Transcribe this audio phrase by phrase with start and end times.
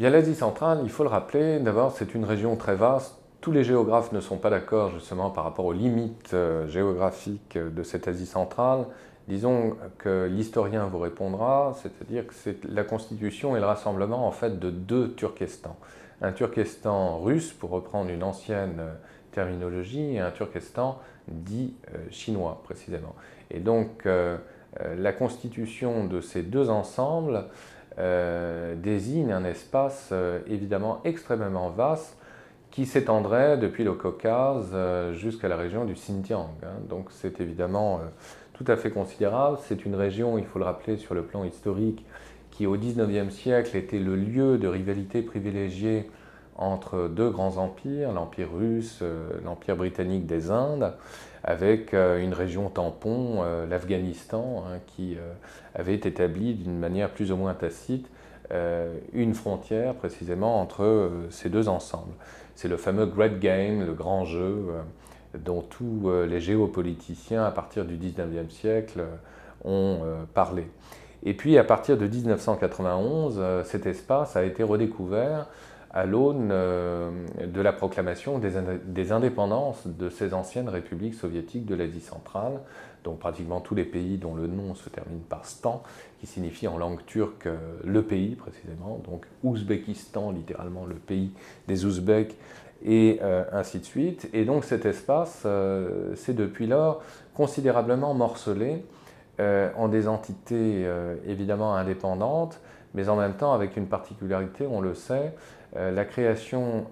[0.00, 3.18] Bien, l'Asie centrale, il faut le rappeler, d'abord, c'est une région très vaste.
[3.42, 7.82] Tous les géographes ne sont pas d'accord justement par rapport aux limites euh, géographiques de
[7.82, 8.86] cette Asie centrale.
[9.28, 14.58] Disons que l'historien vous répondra, c'est-à-dire que c'est la constitution et le rassemblement en fait
[14.58, 15.76] de deux Turkestan.
[16.22, 18.94] Un Turkestan russe, pour reprendre une ancienne euh,
[19.32, 20.98] terminologie, et un Turkestan
[21.28, 23.14] dit euh, chinois précisément.
[23.50, 24.08] Et donc
[24.96, 27.44] la constitution de ces deux ensembles
[27.96, 30.12] désigne un espace
[30.46, 32.16] évidemment extrêmement vaste
[32.70, 34.74] qui s'étendrait depuis le Caucase
[35.12, 36.50] jusqu'à la région du Xinjiang.
[36.62, 36.80] Hein.
[36.88, 38.00] Donc c'est évidemment
[38.54, 39.58] tout à fait considérable.
[39.62, 42.04] C'est une région, il faut le rappeler sur le plan historique,
[42.50, 46.10] qui au XIXe siècle était le lieu de rivalité privilégiée
[46.56, 50.92] entre deux grands empires, l'Empire russe, euh, l'Empire britannique des Indes,
[51.44, 55.16] avec euh, une région tampon, euh, l'Afghanistan, hein, qui
[55.74, 58.08] avait établi d'une manière plus ou moins tacite
[59.12, 62.14] une frontière précisément entre ces deux ensembles.
[62.56, 64.74] C'est le fameux Great Game, le grand jeu
[65.38, 69.14] dont tous euh, les géopoliticiens à partir du 19e siècle euh,
[69.64, 70.68] ont euh, parlé.
[71.22, 75.48] Et puis à partir de 1991, cet espace a été redécouvert
[75.92, 82.60] à l'aune de la proclamation des indépendances de ces anciennes républiques soviétiques de l'Asie centrale,
[83.02, 85.82] donc pratiquement tous les pays dont le nom se termine par stan,
[86.20, 87.48] qui signifie en langue turque
[87.82, 91.32] le pays précisément, donc Ouzbékistan, littéralement le pays
[91.66, 92.36] des Ouzbeks,
[92.84, 94.28] et euh, ainsi de suite.
[94.32, 97.02] Et donc cet espace euh, s'est depuis lors
[97.34, 98.84] considérablement morcelé
[99.38, 100.86] euh, en des entités
[101.26, 102.60] évidemment indépendantes,
[102.94, 105.32] mais en même temps avec une particularité, on le sait,
[105.76, 106.86] la création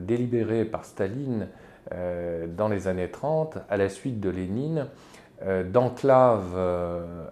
[0.00, 1.48] délibérée par Staline
[1.90, 4.86] dans les années 30, à la suite de Lénine,
[5.70, 6.56] d'enclaves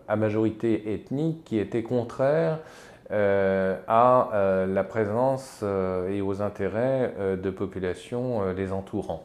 [0.06, 2.58] à majorité ethnique qui étaient contraires
[3.12, 7.12] euh, à euh, la présence euh, et aux intérêts
[7.42, 9.24] de populations les entourant.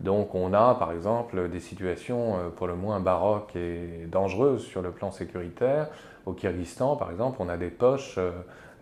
[0.00, 4.90] Donc on a par exemple des situations pour le moins baroques et dangereuses sur le
[4.90, 5.88] plan sécuritaire.
[6.26, 8.18] Au Kyrgyzstan par exemple, on a des poches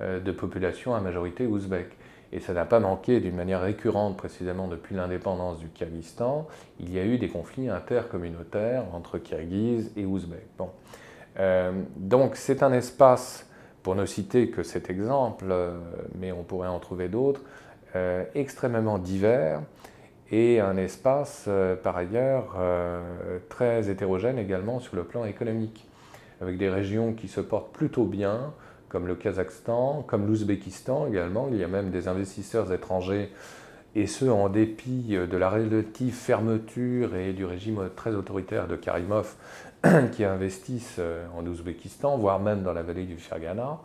[0.00, 1.96] de population à majorité ouzbek.
[2.32, 6.46] Et ça n'a pas manqué d'une manière récurrente précisément depuis l'indépendance du Kyrgyzstan.
[6.78, 10.48] Il y a eu des conflits intercommunautaires entre Kirghizes et Ouzbeks.
[10.56, 10.70] Bon.
[11.96, 13.50] donc c'est un espace
[13.82, 15.78] pour ne citer que cet exemple, euh,
[16.18, 17.42] mais on pourrait en trouver d'autres,
[17.96, 19.62] euh, extrêmement divers
[20.30, 22.56] et un espace euh, par ailleurs
[23.48, 25.86] très hétérogène également sur le plan économique,
[26.40, 28.52] avec des régions qui se portent plutôt bien,
[28.88, 31.48] comme le Kazakhstan, comme l'Ouzbékistan également.
[31.50, 33.30] Il y a même des investisseurs étrangers,
[33.94, 39.34] et ce en dépit de la relative fermeture et du régime très autoritaire de Karimov,
[40.12, 43.78] qui investissent euh, en Ouzbékistan, voire même dans la vallée du Fergana.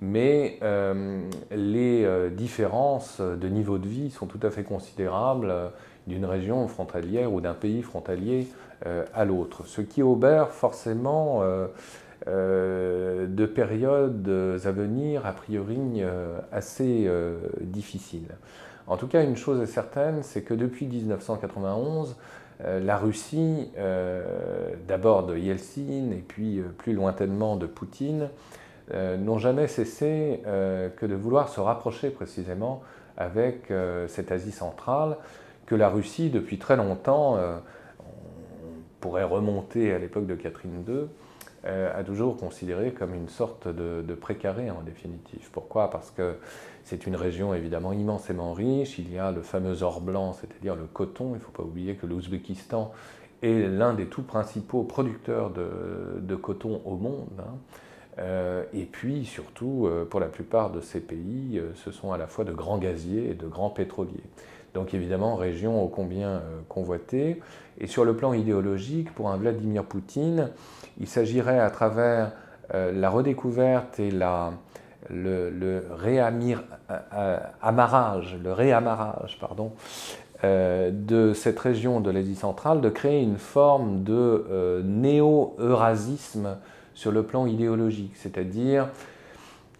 [0.00, 5.52] Mais euh, les euh, différences de niveau de vie sont tout à fait considérables
[6.06, 8.48] d'une région frontalière ou d'un pays frontalier
[9.14, 11.42] à l'autre, ce qui obère forcément
[12.26, 16.02] de périodes à venir a priori
[16.52, 17.10] assez
[17.62, 18.36] difficiles.
[18.86, 22.14] En tout cas, une chose est certaine, c'est que depuis 1991,
[22.64, 28.30] euh, la Russie, euh, d'abord de Yeltsin et puis euh, plus lointainement de Poutine,
[28.92, 32.82] n'ont jamais cessé que de vouloir se rapprocher précisément
[33.16, 33.72] avec
[34.06, 35.16] cette Asie centrale
[35.66, 38.04] que la Russie, depuis très longtemps, on
[39.00, 41.06] pourrait remonter à l'époque de Catherine II,
[41.64, 45.50] a toujours considéré comme une sorte de, de précaré en définitive.
[45.50, 45.90] Pourquoi?
[45.90, 46.36] Parce que
[46.86, 49.00] c'est une région évidemment immensément riche.
[49.00, 51.30] Il y a le fameux or blanc, c'est-à-dire le coton.
[51.30, 52.92] Il ne faut pas oublier que l'Ouzbékistan
[53.42, 57.26] est l'un des tout principaux producteurs de, coton au monde.
[57.40, 57.56] Hein.
[58.18, 62.18] Euh, et puis surtout, euh, pour la plupart de ces pays, euh, ce sont à
[62.18, 64.24] la fois de grands gaziers et de grands pétroliers.
[64.74, 67.40] Donc évidemment, région ô combien convoitée.
[67.78, 70.50] Et sur le plan idéologique, pour un Vladimir Poutine,
[71.00, 72.32] il s'agirait à travers
[72.74, 78.36] la redécouverte et le, réamarrage,
[80.44, 86.58] de cette région de l'Asie centrale, de créer une forme de néo-eurasisme
[86.96, 88.88] sur le plan idéologique, c'est-à-dire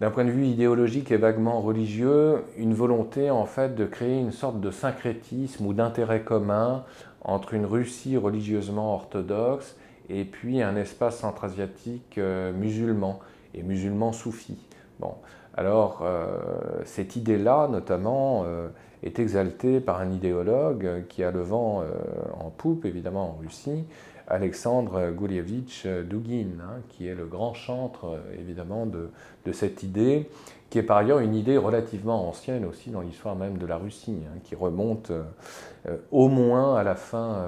[0.01, 4.33] d'un point de vue idéologique et vaguement religieux, une volonté en fait de créer une
[4.33, 6.85] sorte de syncrétisme ou d'intérêt commun
[7.23, 9.77] entre une Russie religieusement orthodoxe
[10.11, 13.19] et puis un espace centra-asiatique euh, musulman
[13.55, 14.59] et musulman soufi.
[15.01, 15.15] Bon.
[15.57, 16.27] Alors, euh,
[16.85, 18.69] cette idée-là, notamment, euh,
[19.03, 21.83] est exaltée par un idéologue qui a le vent
[22.39, 23.85] en poupe, évidemment en Russie,
[24.29, 29.11] Alexandre Goulievitch Dugin, hein, qui est le grand chantre, évidemment, de,
[29.53, 30.29] cette idée,
[30.71, 34.19] qui est par ailleurs une idée relativement ancienne aussi dans l'histoire même de la Russie,
[34.27, 35.13] hein, qui remonte
[36.11, 37.45] au moins à la fin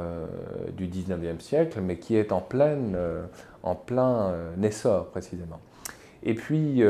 [0.77, 2.97] du XIXe siècle, mais qui est en, pleine,
[3.65, 4.33] en plein
[4.63, 5.59] essor précisément.
[6.23, 6.85] Et puis,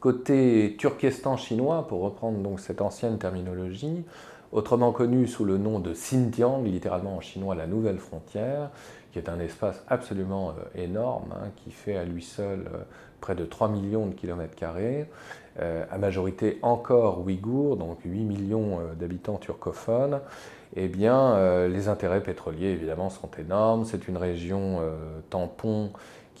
[0.00, 4.04] côté Turkestan chinois, pour reprendre donc cette ancienne terminologie,
[4.52, 8.70] autrement connu sous le nom de Xinjiang, littéralement en chinois la nouvelle frontière,
[9.12, 12.78] qui est un espace absolument euh, énorme, hein, qui fait à lui seul euh,
[13.20, 15.06] près de 3 millions de kilomètres carrés,
[15.60, 20.20] euh, à majorité encore ouïghour, donc 8 millions d'habitants turcophones,
[20.76, 23.84] eh bien, les intérêts pétroliers, évidemment, sont énormes.
[23.84, 24.78] C'est une région
[25.28, 25.90] tampon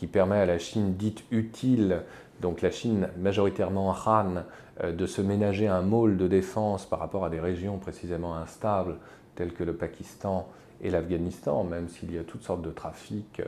[0.00, 2.04] qui permet à la Chine dite utile,
[2.40, 4.44] donc la Chine majoritairement Han,
[4.82, 8.96] de se ménager un môle de défense par rapport à des régions précisément instables,
[9.34, 10.48] telles que le Pakistan
[10.80, 13.44] et l'Afghanistan, même s'il y a toutes sortes de trafics euh,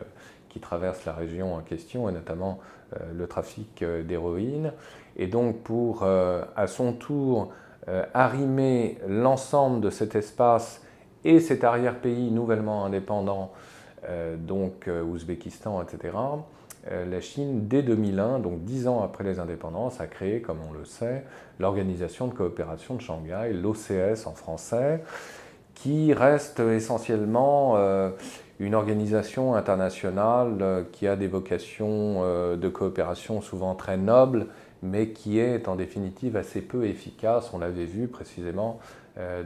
[0.51, 2.59] qui traversent la région en question, et notamment
[2.93, 4.75] euh, le trafic euh, d'héroïne.
[5.17, 7.51] Et donc pour, à son tour,
[8.15, 10.83] arrimer l'ensemble de cet espace
[11.25, 13.53] et cet arrière-pays nouvellement indépendant,
[14.39, 16.17] donc Ouzbékistan, etc.,
[16.91, 20.85] la Chine, dès 2001, donc dix ans après les indépendances, a créé, comme on le
[20.85, 21.25] sait,
[21.61, 25.03] l'Organisation de coopération de Shanghai, l'OCS en français,
[25.83, 28.11] qui reste essentiellement euh,
[28.61, 34.47] une organisation internationale euh, qui a des vocations euh, de coopération souvent très nobles,
[34.83, 37.53] mais qui est en définitive assez peu efficace.
[37.53, 38.81] On l'avait vu précisément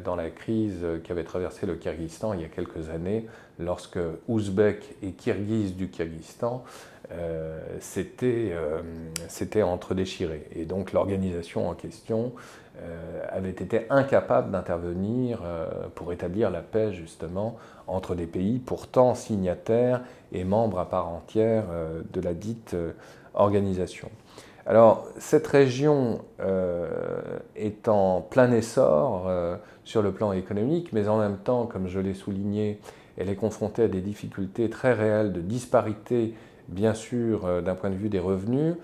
[0.05, 3.27] dans la crise qui avait traversé le Kyrgyzstan il y a quelques années,
[3.59, 3.99] lorsque
[4.29, 6.63] Ouzbek et Kirghiz du Kyrgyzstan
[7.81, 8.53] s'étaient
[9.65, 10.47] entre-déchirés.
[10.55, 12.33] Et donc l'organisation en question
[12.83, 17.57] euh, avait été incapable d'intervenir euh, pour établir la paix justement
[17.87, 22.77] entre des pays pourtant signataires et membres à part entière euh, de la dite
[23.33, 24.11] organisation.
[24.67, 26.23] Alors cette région
[27.55, 29.31] est en plein essor
[29.85, 32.81] sur le plan économique, mais en même temps, comme je l'ai souligné,
[33.17, 36.35] elle est confrontée à des difficultés très réelles de disparité,
[36.67, 38.75] bien sûr, d'un point de vue des revenus,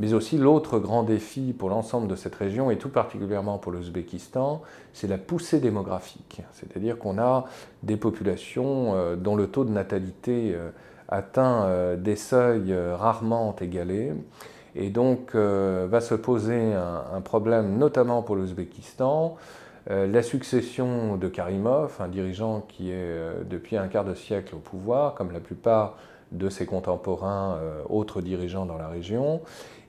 [0.00, 4.62] mais aussi l'autre grand défi pour l'ensemble de cette région, et tout particulièrement pour l'Ouzbékistan,
[4.94, 6.40] c'est la poussée démographique.
[6.52, 7.44] C'est-à-dire qu'on a
[7.82, 10.70] des populations euh, dont le taux de natalité euh,
[11.08, 14.14] atteint euh, des seuils rarement égalés.
[14.74, 19.36] Et donc va se poser un, problème notamment pour l'Ouzbékistan,
[19.88, 23.18] la succession de Karimov, un dirigeant qui est
[23.48, 25.96] depuis un quart de siècle au pouvoir, comme la plupart
[26.30, 27.58] de ses contemporains,
[27.88, 29.40] autres dirigeants dans la région,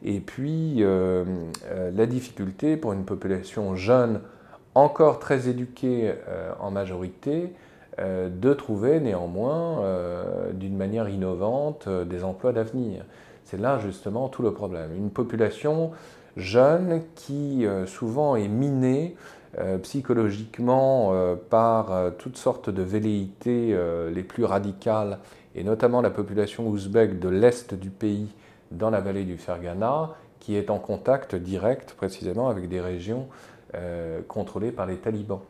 [0.03, 1.23] et puis euh,
[1.65, 4.21] euh, la difficulté pour une population jeune,
[4.73, 7.53] encore très éduquée euh, en majorité,
[7.99, 9.83] de trouver néanmoins,
[10.53, 13.03] d'une manière innovante, des emplois d'avenir.
[13.45, 14.95] C'est là justement tout le problème.
[14.95, 15.91] Une population
[16.37, 19.15] jeune qui souvent est minée
[19.83, 21.13] psychologiquement
[21.49, 23.77] par toutes sortes de velléités
[24.13, 25.19] les plus radicales,
[25.55, 28.29] et notamment la population ouzbek de l'est du pays
[28.71, 33.27] dans la vallée du Fergana, qui est en contact direct précisément avec des régions
[33.75, 35.41] euh, contrôlées par les talibans.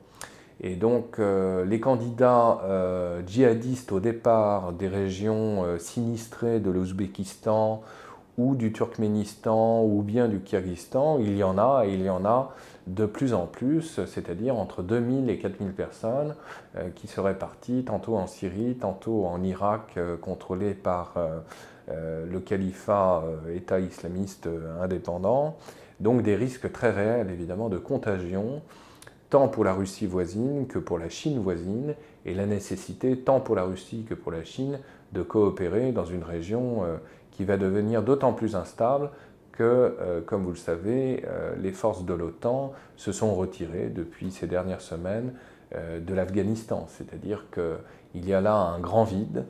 [0.62, 7.82] Et donc euh, les candidats euh, djihadistes au départ des régions sinistrées de l'Ouzbékistan
[8.38, 12.26] ou du Turkménistan ou bien du Kyrgyzstan, il y en a et il y en
[12.26, 12.54] a
[12.88, 16.36] de plus en plus, c'est-à-dire entre 2000 et 4000 personnes
[16.96, 21.14] qui seraient parties tantôt en Syrie, tantôt en Irak, contrôlées par
[21.90, 25.58] euh, le califat euh, État islamiste euh, indépendant,
[26.00, 28.62] donc des risques très réels évidemment de contagion,
[29.32, 31.96] tant pour la Russie voisine que pour la Chine voisine,
[32.28, 34.80] et la nécessité, tant pour la Russie que pour la Chine,
[35.14, 36.84] de coopérer dans une région
[37.32, 39.10] qui va devenir d'autant plus instable
[39.52, 41.26] que, comme vous le savez,
[41.60, 45.34] les forces de l'OTAN se sont retirées depuis ces dernières semaines
[45.74, 46.86] de l'Afghanistan.
[46.88, 49.46] C'est-à-dire qu'il y a là un grand vide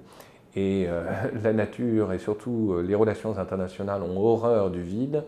[0.56, 1.04] et euh,
[1.44, 5.24] la nature et surtout euh, les relations internationales ont horreur du vide.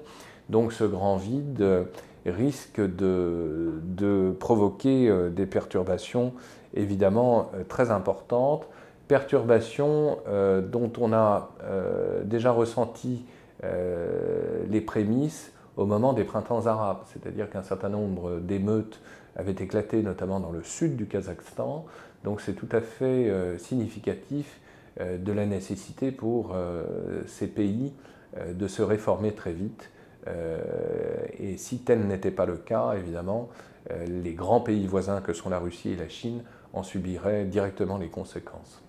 [0.50, 1.84] Donc ce grand vide euh,
[2.26, 6.34] risque de, provoquer des perturbations
[6.74, 8.66] évidemment très importantes,
[9.10, 10.20] perturbations
[10.72, 11.52] dont on a
[12.24, 13.26] déjà ressenti
[13.62, 19.02] les prémices au moment des printemps arabes, c'est-à-dire qu'un certain nombre d'émeutes
[19.36, 21.86] avaient éclaté notamment dans le sud du Kazakhstan,
[22.24, 24.62] donc c'est tout à fait significatif
[25.02, 26.84] euh, de la nécessité pour euh,
[27.26, 27.94] ces pays
[28.38, 29.90] euh, de se réformer très vite.
[30.28, 33.50] Euh, et si tel n'était pas le cas, évidemment,
[33.92, 37.98] euh, les grands pays voisins que sont la Russie et la Chine en subiraient directement
[37.98, 38.82] les conséquences.